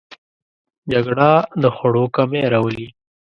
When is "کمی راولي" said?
2.15-2.87